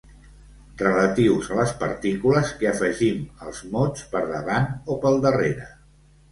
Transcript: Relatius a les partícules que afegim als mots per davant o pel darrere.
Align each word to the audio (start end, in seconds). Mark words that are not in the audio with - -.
Relatius 0.79 1.49
a 1.49 1.57
les 1.59 1.73
partícules 1.83 2.55
que 2.63 2.71
afegim 2.71 3.21
als 3.47 3.63
mots 3.77 4.09
per 4.17 4.25
davant 4.35 4.69
o 4.97 5.01
pel 5.07 5.25
darrere. 5.31 5.71